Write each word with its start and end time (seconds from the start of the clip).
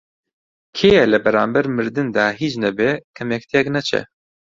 کێیە 0.77 1.03
لە 1.13 1.17
بەرانبەر 1.23 1.65
مردندا 1.75 2.27
هیچ 2.39 2.53
نەبێ 2.63 2.91
کەمێک 3.17 3.43
تێک 3.51 3.65
نەچێ؟ 3.75 4.01